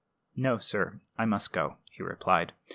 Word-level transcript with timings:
"No, 0.35 0.57
sir; 0.57 0.99
I 1.15 1.25
must 1.25 1.53
go," 1.53 1.77
he 1.91 2.01
replied. 2.01 2.53